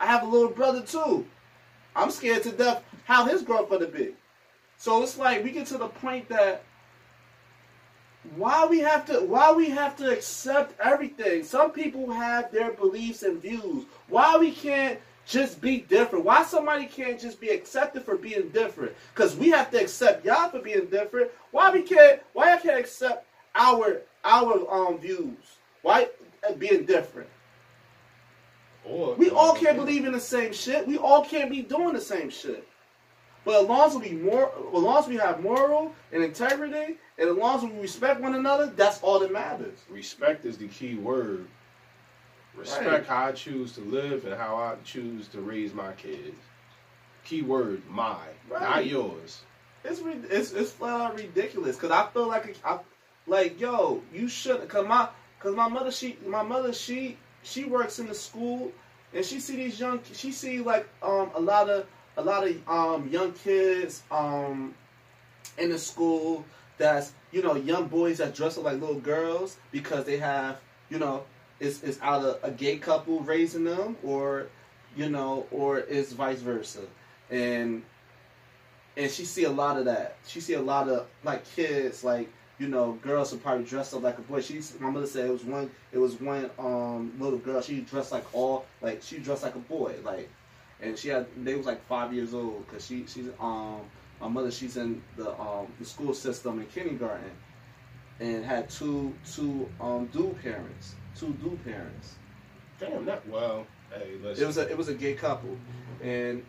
[0.00, 1.26] I have a little brother too.
[1.94, 4.14] I'm scared to death how his growth gonna be.
[4.78, 6.64] So it's like we get to the point that
[8.36, 11.44] why we have to why we have to accept everything.
[11.44, 13.84] Some people have their beliefs and views.
[14.08, 16.24] Why we can't just be different?
[16.24, 18.92] Why somebody can't just be accepted for being different?
[19.14, 21.30] Because we have to accept y'all for being different.
[21.50, 25.58] Why we can't why I can't accept our our um views?
[25.82, 26.08] Why
[26.48, 27.28] uh, being different?
[28.84, 30.86] Or We all can't believe in the same shit.
[30.86, 32.66] We all can't be doing the same shit.
[33.44, 37.28] But as long as we more, as long as we have moral and integrity, and
[37.28, 39.78] as long as we respect one another, that's all that matters.
[39.90, 41.46] Respect is the key word.
[42.54, 43.06] Respect Right.
[43.06, 46.36] how I choose to live and how I choose to raise my kids.
[47.24, 48.16] Key word, my,
[48.50, 49.42] not yours.
[49.84, 51.76] It's it's it's flat out ridiculous.
[51.76, 52.78] Cause I feel like I,
[53.26, 54.68] like yo, you should.
[54.68, 55.08] Cause my
[55.40, 58.70] cause my mother she my mother she she works in the school
[59.14, 62.68] and she see these young she see like um a lot of a lot of
[62.68, 64.74] um young kids um
[65.58, 66.44] in the school
[66.78, 70.98] that's you know young boys that dress up like little girls because they have you
[70.98, 71.24] know
[71.60, 74.46] it's it's either a gay couple raising them or
[74.96, 76.80] you know or it's vice versa
[77.30, 77.82] and
[78.96, 80.16] and she see a lot of that.
[80.26, 84.02] She see a lot of like kids, like you know, girls who probably dressed up
[84.02, 84.40] like a boy.
[84.40, 87.60] She, my mother said it was one, it was one um little girl.
[87.62, 90.28] She dressed like all, like she dressed like a boy, like,
[90.82, 93.80] and she had they was like five years old because she she's um
[94.20, 97.30] my mother she's in the um the school system in kindergarten,
[98.20, 102.16] and had two two um dual parents, two dual parents.
[102.78, 103.66] Damn, that well.
[103.94, 104.14] Hey.
[104.40, 105.56] It was a it was a gay couple,
[106.02, 106.42] and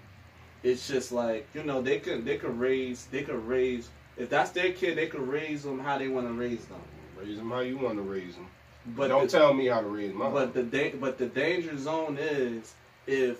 [0.63, 4.51] it's just like you know they could they could raise they could raise if that's
[4.51, 6.81] their kid they could raise them how they want to raise them.
[7.19, 8.47] raise them how you want to raise them.
[8.85, 10.31] But But don't the, tell me how to raise mine.
[10.31, 12.73] but the da- but the danger zone is
[13.07, 13.37] if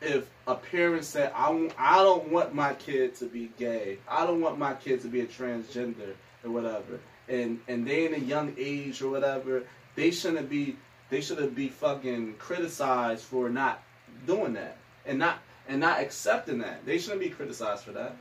[0.00, 4.58] if a parent said I don't want my kid to be gay I don't want
[4.58, 9.02] my kid to be a transgender or whatever and and they in a young age
[9.02, 9.62] or whatever
[9.94, 10.76] they shouldn't be
[11.10, 13.82] they shouldn't be fucking criticized for not
[14.26, 18.16] doing that and not and not accepting that they shouldn't be criticized for that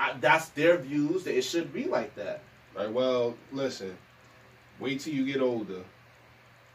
[0.00, 2.42] I, that's their views that it should be like that
[2.78, 3.98] Right, well, listen.
[4.78, 5.82] Wait till you get older.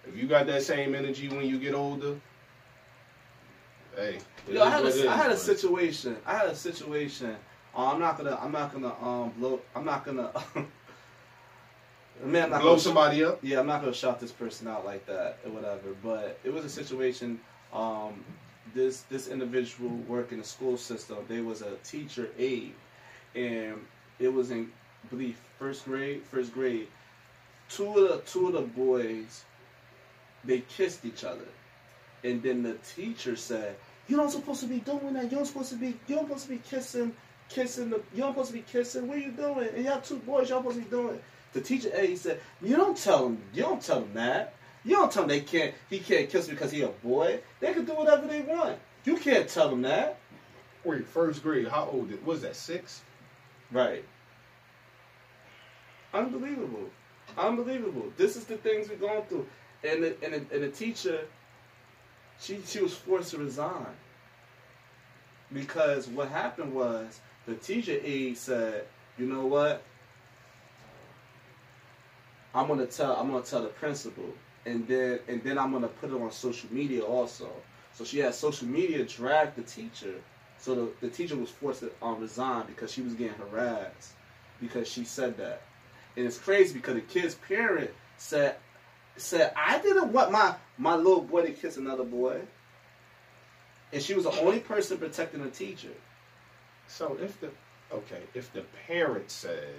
[0.06, 2.20] If you got that same energy when you get older,
[4.48, 6.18] Yo, I had a, I had a situation.
[6.26, 7.36] I had a situation.
[7.76, 8.38] Uh, I'm not gonna.
[8.42, 9.62] I'm not gonna um blow.
[9.76, 10.32] I'm not gonna.
[12.24, 13.40] Man, I'm not Blow gonna, somebody up.
[13.42, 15.96] Yeah, I'm not gonna shout this person out like that or whatever.
[16.04, 17.40] But it was a situation.
[17.74, 18.24] Um,
[18.74, 21.18] this this individual worked in the school system.
[21.28, 22.76] They was a teacher aide,
[23.36, 23.76] and
[24.20, 24.72] it was in
[25.04, 26.24] I believe first grade.
[26.24, 26.88] First grade.
[27.70, 29.44] Two of the two of the boys,
[30.44, 31.48] they kissed each other,
[32.24, 33.76] and then the teacher said,
[34.08, 35.32] "You're not supposed to be doing that.
[35.32, 35.98] You're supposed to be.
[36.08, 37.16] You're supposed to be kissing."
[37.50, 39.08] Kissing the, you're supposed to be kissing.
[39.08, 39.68] What are you doing?
[39.76, 40.50] And y'all two boys.
[40.50, 41.16] y'all supposed to be doing.
[41.16, 43.38] it." The teacher A said, "You don't tell them.
[43.54, 44.56] You don't tell them that.
[44.86, 45.74] You don't tell them they can't.
[45.90, 47.42] He can't kiss because he a boy.
[47.60, 48.80] They can do whatever they want.
[49.06, 50.18] You can't tell them that,
[50.84, 51.68] Wait, first grade.
[51.68, 52.12] How old?
[52.12, 53.02] It, was that six?
[53.72, 54.04] right?
[56.14, 56.90] Unbelievable,
[57.38, 58.12] unbelievable.
[58.18, 59.48] This is the things we're going through,
[59.84, 61.22] and the, and the, and the teacher,
[62.44, 63.88] she she was forced to resign
[65.54, 68.86] because what happened was the teacher aide said,
[69.18, 69.82] "You know what?
[72.54, 74.34] I'm gonna tell I'm gonna tell the principal,
[74.66, 77.50] and then and then I'm gonna put it on social media also.
[77.94, 80.16] So she had social media drag the teacher.
[80.58, 84.14] So the, the teacher was forced to um, resign because she was getting harassed
[84.62, 85.62] because she said that.
[86.16, 88.56] And it's crazy because the kid's parent said
[89.18, 92.42] said I didn't want my my little boy to kiss another boy.
[93.92, 95.92] And she was the only person protecting the teacher.
[96.88, 97.52] So if the
[97.92, 99.76] okay, if the parent said,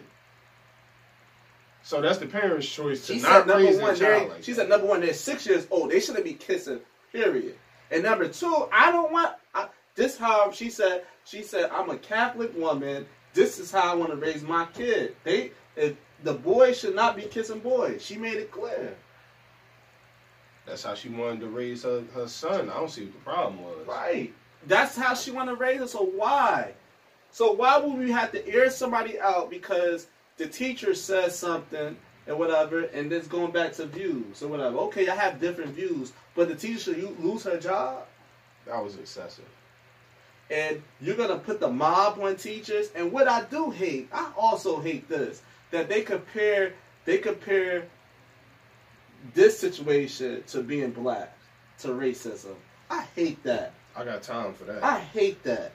[1.82, 4.62] so that's the parent's choice to She not raise their one, child like she that.
[4.62, 5.90] said number one, they're six years old.
[5.90, 6.80] They shouldn't be kissing.
[7.12, 7.56] Period.
[7.90, 9.34] And number two, I don't want.
[9.54, 11.04] I, this how she said.
[11.24, 13.06] She said I'm a Catholic woman.
[13.32, 15.16] This is how I want to raise my kid.
[15.24, 18.04] They if the boy should not be kissing boys.
[18.04, 18.94] She made it clear.
[20.66, 22.70] That's how she wanted to raise her, her son.
[22.70, 23.86] I don't see what the problem was.
[23.86, 24.32] Right.
[24.66, 25.92] That's how she wanted to raise us.
[25.92, 26.72] So why?
[27.30, 30.06] So why would we have to air somebody out because
[30.38, 31.96] the teacher says something
[32.26, 34.78] and whatever, and then it's going back to views or whatever?
[34.78, 38.06] Okay, I have different views, but the teacher should you lose her job,
[38.66, 39.44] That was excessive.
[40.50, 42.90] and you're gonna put the mob on teachers.
[42.94, 46.72] And what I do hate, I also hate this that they compare
[47.04, 47.84] they compare
[49.32, 51.36] this situation to being black
[51.78, 52.54] to racism.
[52.90, 53.72] I hate that.
[53.96, 54.82] I got time for that.
[54.84, 55.72] I hate that.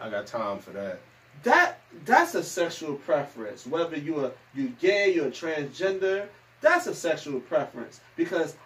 [0.00, 1.00] I got time for that.
[1.44, 3.66] that that's a sexual preference.
[3.66, 6.26] Whether you're you gay, you're transgender,
[6.60, 8.00] that's a sexual preference.
[8.16, 8.56] Because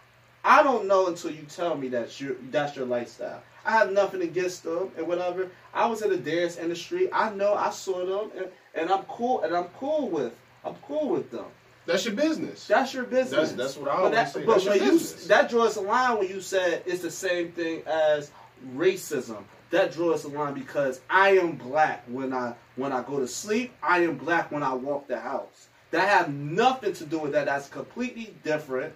[0.45, 3.43] I don't know until you tell me that you that's your lifestyle.
[3.65, 5.51] I have nothing against them and whatever.
[5.75, 7.13] I was in the dance industry.
[7.13, 10.33] I know I saw them and, and I'm cool and I'm cool with
[10.65, 11.47] I'm cool with them.
[11.89, 12.67] That's your business.
[12.67, 13.31] That's your business.
[13.31, 14.45] That's- that's what I but always that, say.
[14.45, 14.99] But when you
[15.29, 18.31] that draws a line when you said it's the same thing as
[18.77, 19.43] racism.
[19.71, 23.73] That draws a line because I am black when I when I go to sleep.
[23.83, 25.69] I am black when I walk the house.
[25.91, 27.47] That have nothing to do with that.
[27.47, 28.93] That's completely different.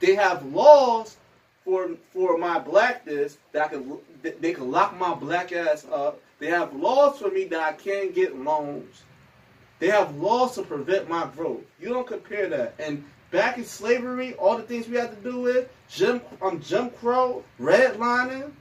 [0.00, 1.16] They have laws
[1.64, 6.20] for for my blackness that I can they can lock my black ass up.
[6.38, 9.04] They have laws for me that I can't get loans.
[9.80, 11.62] They have laws to prevent my growth.
[11.80, 12.74] You don't compare that.
[12.78, 16.90] And back in slavery, all the things we had to do with Jim, um, Jim
[16.90, 18.52] Crow, redlining.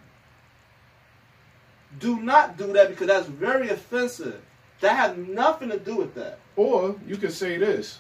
[1.99, 4.41] Do not do that because that's very offensive.
[4.79, 6.39] That has nothing to do with that.
[6.55, 7.99] Or you could say this.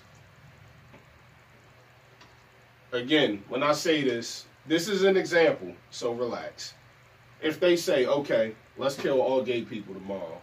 [2.91, 6.73] Again, when I say this, this is an example, so relax.
[7.41, 10.41] If they say, okay, let's kill all gay people tomorrow,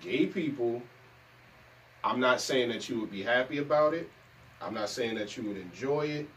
[0.00, 0.82] gay people,
[2.04, 4.08] I'm not saying that you would be happy about it.
[4.60, 6.28] I'm not saying that you would enjoy it.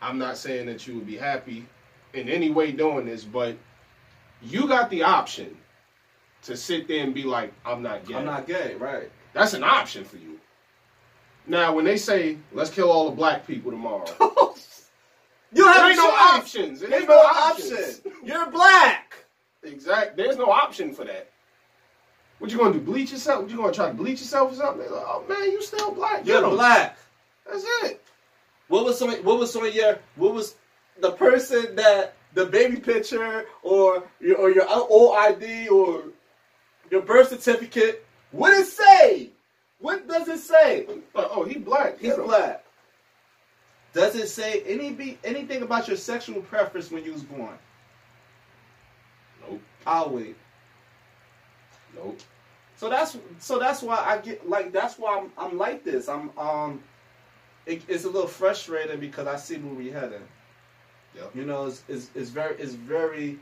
[0.00, 1.66] I'm not saying that you would be happy
[2.14, 3.56] in any way doing this, but
[4.42, 5.56] you got the option
[6.42, 8.14] to sit there and be like, I'm not gay.
[8.14, 9.10] I'm not gay, right?
[9.32, 10.38] That's an option for you.
[11.46, 14.04] Now, when they say, let's kill all the black people tomorrow,
[15.52, 16.80] You don't there have ain't no options.
[16.80, 17.72] There There's ain't no no option.
[17.72, 18.00] options.
[18.22, 19.14] You're black.
[19.62, 20.16] Exact.
[20.16, 21.30] There's no option for that.
[22.38, 22.80] What you gonna do?
[22.80, 23.42] Bleach yourself?
[23.42, 24.90] What you gonna try to bleach yourself or something?
[24.90, 26.24] Like, oh man, you still black.
[26.24, 26.98] You're black.
[27.46, 28.02] That's it.
[28.68, 29.10] What was some?
[29.24, 29.98] What was some of your?
[30.16, 30.54] What was
[31.00, 36.04] the person that the baby picture or your or your old ID or
[36.90, 38.04] your birth certificate?
[38.30, 39.30] What it say?
[39.80, 40.86] What does it say?
[41.14, 41.98] Like, oh, he black.
[41.98, 42.64] He's Get black.
[43.94, 47.58] Does it say any be anything about your sexual preference when you was born?
[49.40, 49.62] Nope.
[49.86, 50.36] I'll wait.
[52.78, 56.08] So that's so that's why I get like that's why I'm, I'm like this.
[56.08, 56.82] I'm um,
[57.66, 60.22] it, it's a little frustrating because I see where we heading.
[61.14, 61.24] Yeah.
[61.34, 63.38] You know, it's, it's it's very it's very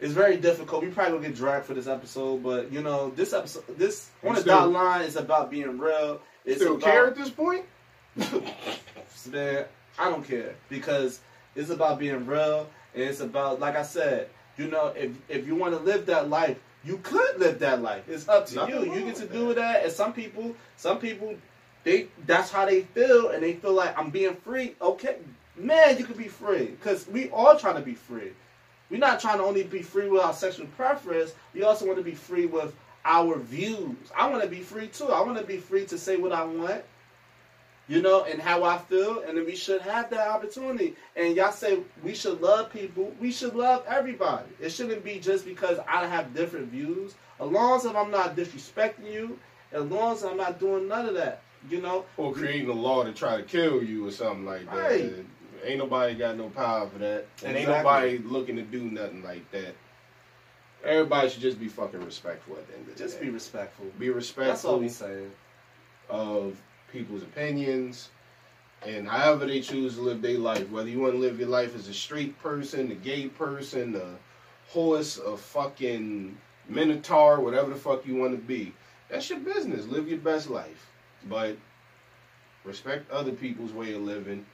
[0.00, 0.82] it's very difficult.
[0.82, 4.34] We probably gonna get dragged for this episode, but you know, this episode this on
[4.36, 6.22] the dot line is about being real.
[6.46, 7.66] It's Still about, care at this point?
[9.30, 9.66] man,
[9.98, 11.20] I don't care because
[11.54, 12.70] it's about being real.
[12.94, 16.30] And it's about, like I said, you know, if if you want to live that
[16.30, 16.58] life,
[16.88, 18.08] you could live that life.
[18.08, 18.94] It's up to Nothing you.
[18.94, 19.56] You get to do that.
[19.56, 19.84] that.
[19.84, 21.36] And some people, some people,
[21.84, 24.74] they that's how they feel, and they feel like I'm being free.
[24.80, 25.16] Okay,
[25.54, 28.32] man, you can be free because we all trying to be free.
[28.90, 31.34] We're not trying to only be free with our sexual preference.
[31.52, 32.74] We also want to be free with
[33.04, 33.96] our views.
[34.16, 35.08] I want to be free too.
[35.08, 36.82] I want to be free to say what I want
[37.88, 40.94] you know, and how I feel, and then we should have that opportunity.
[41.16, 44.48] And y'all say we should love people, we should love everybody.
[44.60, 47.14] It shouldn't be just because I have different views.
[47.40, 49.38] As long as I'm not disrespecting you,
[49.72, 52.04] as long as I'm not doing none of that, you know.
[52.16, 54.76] Or creating a law to try to kill you or something like that.
[54.76, 55.12] Right.
[55.64, 57.26] Ain't nobody got no power for that.
[57.44, 59.74] And ain't nobody looking to do nothing like that.
[60.84, 63.26] Everybody should just be fucking respectful at the end of the Just day.
[63.26, 63.86] be respectful.
[63.98, 65.32] be respectful That's all we saying.
[66.08, 66.56] of
[66.92, 68.10] people's opinions,
[68.86, 70.70] and however they choose to live their life.
[70.70, 74.16] Whether you want to live your life as a straight person, a gay person, a
[74.72, 76.36] horse, a fucking
[76.68, 78.72] minotaur, whatever the fuck you want to be,
[79.08, 79.86] that's your business.
[79.86, 80.90] Live your best life,
[81.28, 81.56] but
[82.64, 84.44] respect other people's way of living,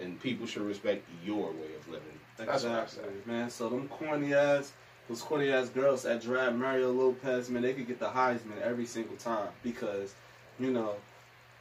[0.00, 2.18] and people should respect your way of living.
[2.36, 2.82] That's what I.
[2.82, 3.50] Exactly, man.
[3.50, 4.72] So them corny ass,
[5.08, 8.86] those corny ass girls that drive Mario Lopez, man, they could get the Heisman every
[8.86, 10.14] single time because,
[10.58, 10.94] you know,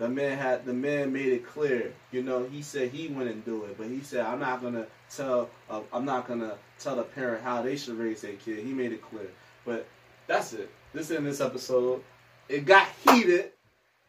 [0.02, 1.94] the man had the man made it clear.
[2.12, 5.48] You know, he said he wouldn't do it, but he said I'm not gonna tell.
[5.70, 8.66] Uh, I'm not gonna tell the parent how they should raise their kid.
[8.66, 9.30] He made it clear.
[9.64, 9.86] But
[10.26, 10.72] that's it.
[10.92, 12.02] This in this episode.
[12.50, 13.52] It got heated,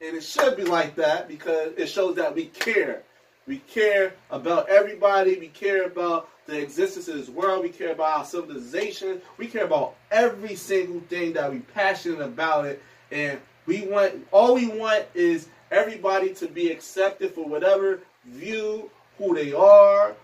[0.00, 3.02] and it should be like that because it shows that we care.
[3.46, 5.38] We care about everybody.
[5.38, 7.64] We care about the existence of this world.
[7.64, 9.20] We care about our civilization.
[9.36, 12.82] We care about every single thing that we passionate about it.
[13.10, 19.34] And we want all we want is everybody to be accepted for whatever view, who
[19.34, 20.14] they are.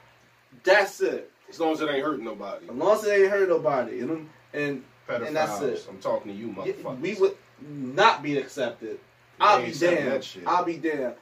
[0.62, 1.30] That's it.
[1.48, 2.66] As long as it ain't hurting nobody.
[2.68, 4.00] As long as it ain't hurting nobody.
[4.00, 5.26] And and Pedophiles.
[5.26, 5.86] And that's it.
[5.88, 7.00] I'm talking to you, motherfuckers.
[7.00, 7.36] we would
[7.66, 9.00] not be accepted.
[9.40, 10.28] I'll be damned.
[10.46, 11.14] I'll be damned.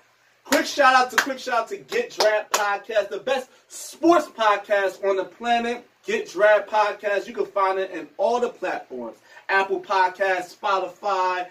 [0.44, 5.04] Quick shout out to quick shout out to Get Draft Podcast, the best sports podcast
[5.04, 5.86] on the planet.
[6.04, 7.26] Get Draft Podcast.
[7.26, 9.18] You can find it in all the platforms:
[9.48, 11.48] Apple Podcast, Spotify,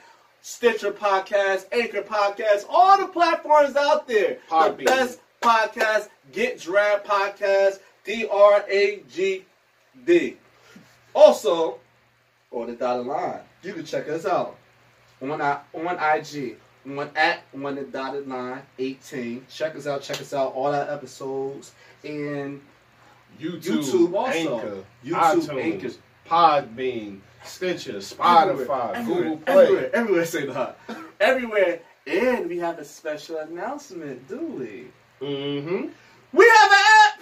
[0.47, 4.37] Stitcher Podcast, Anchor Podcast, all the platforms out there.
[4.47, 9.43] The best podcast, Get Draft Podcast, D R A G
[10.05, 10.37] D.
[11.15, 11.79] Also,
[12.51, 13.39] on the dotted line.
[13.63, 14.55] You can check us out
[15.19, 19.47] on I, on IG, on at on the dotted line 18.
[19.49, 20.03] Check us out.
[20.03, 20.53] Check us out.
[20.53, 21.71] All our episodes
[22.03, 22.61] and
[23.41, 24.59] YouTube, YouTube also.
[24.59, 25.89] Anchor, YouTube, iTunes, Anchor.
[26.29, 29.53] Podbean, Stitcher, Spotify, everywhere, Google Play.
[29.53, 30.25] everywhere, everywhere.
[30.25, 30.77] Say that.
[31.19, 31.79] Everywhere.
[32.07, 34.87] And we have a special announcement, do we?
[35.21, 35.87] Mm-hmm.
[36.33, 37.21] We have an app.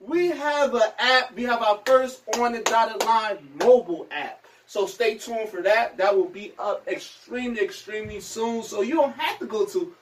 [0.00, 1.34] We have an app.
[1.34, 4.44] We have our first on the dotted line mobile app.
[4.66, 5.96] So stay tuned for that.
[5.96, 8.62] That will be up extremely, extremely soon.
[8.62, 9.94] So you don't have to go to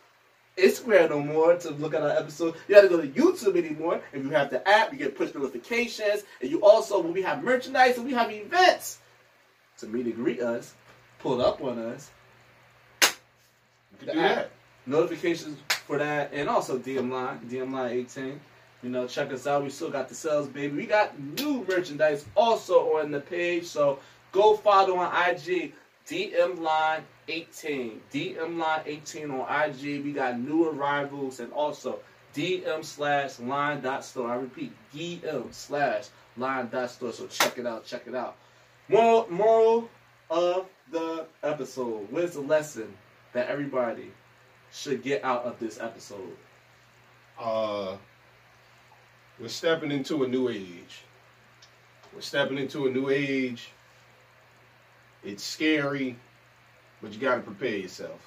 [0.58, 2.54] Instagram no more to look at our episode.
[2.68, 4.02] You have to go to YouTube anymore.
[4.12, 6.24] If you have the app, you get push notifications.
[6.42, 8.98] And you also, when we have merchandise and we have events
[9.78, 10.74] to meet and greet us,
[11.18, 12.10] pull up on us,
[13.02, 14.50] You can do that.
[14.86, 18.40] notifications for that, and also DM line, DM line 18.
[18.82, 19.64] You know, check us out.
[19.64, 20.76] We still got the sales, baby.
[20.76, 23.98] We got new merchandise also on the page, so
[24.32, 25.72] go follow on IG,
[26.06, 28.00] DM line 18.
[28.12, 30.04] DM line 18 on IG.
[30.04, 31.98] We got new arrivals and also
[32.34, 34.30] DM slash line dot store.
[34.30, 36.04] I repeat, DM slash
[36.36, 37.12] line dot store.
[37.12, 38.36] So check it out, check it out.
[38.88, 39.90] Moral, moral
[40.30, 42.06] of the episode.
[42.10, 42.92] Where's the lesson
[43.32, 44.12] that everybody
[44.72, 46.36] should get out of this episode?
[47.38, 47.96] Uh,
[49.38, 51.02] we're stepping into a new age.
[52.14, 53.70] We're stepping into a new age.
[55.22, 56.16] It's scary,
[57.02, 58.20] but you got to prepare yourself.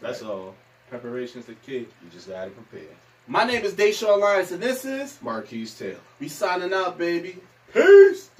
[0.00, 0.30] That's Right.
[0.30, 0.54] all.
[0.90, 1.80] Preparation's the key.
[2.02, 2.88] You just got to prepare.
[3.26, 6.00] My name is Deshaun Lyons, and this is Marquise Taylor.
[6.18, 7.38] we signing out, baby.
[7.72, 8.30] Peace.